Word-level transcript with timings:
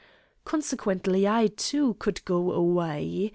Consequently 0.45 1.27
I, 1.27 1.45
too, 1.55 1.93
could 1.99 2.25
go 2.25 2.53
away. 2.53 3.29